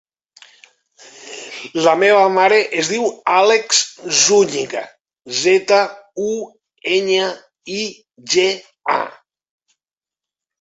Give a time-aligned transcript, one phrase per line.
[1.87, 3.81] La meva mare es diu Àlex
[4.21, 4.81] Zuñiga:
[5.41, 5.79] zeta,
[6.31, 6.33] u,
[6.97, 7.29] enya,
[7.83, 7.85] i,
[8.35, 8.49] ge,
[8.97, 8.99] a.